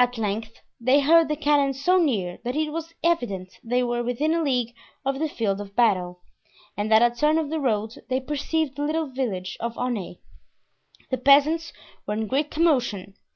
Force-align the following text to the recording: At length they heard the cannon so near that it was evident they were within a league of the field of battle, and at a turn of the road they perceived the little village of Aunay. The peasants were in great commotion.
At 0.00 0.18
length 0.18 0.62
they 0.80 0.98
heard 0.98 1.28
the 1.28 1.36
cannon 1.36 1.72
so 1.72 1.98
near 2.00 2.40
that 2.42 2.56
it 2.56 2.72
was 2.72 2.94
evident 3.04 3.60
they 3.62 3.84
were 3.84 4.02
within 4.02 4.34
a 4.34 4.42
league 4.42 4.74
of 5.04 5.20
the 5.20 5.28
field 5.28 5.60
of 5.60 5.76
battle, 5.76 6.22
and 6.76 6.92
at 6.92 7.02
a 7.02 7.14
turn 7.14 7.38
of 7.38 7.48
the 7.48 7.60
road 7.60 8.02
they 8.08 8.18
perceived 8.18 8.74
the 8.74 8.82
little 8.82 9.06
village 9.06 9.56
of 9.60 9.78
Aunay. 9.78 10.18
The 11.10 11.18
peasants 11.18 11.72
were 12.04 12.14
in 12.14 12.26
great 12.26 12.50
commotion. 12.50 13.14